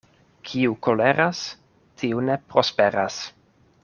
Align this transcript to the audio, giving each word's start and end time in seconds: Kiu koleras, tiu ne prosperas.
Kiu 0.51 0.77
koleras, 0.87 1.41
tiu 2.03 2.23
ne 2.31 2.39
prosperas. 2.55 3.21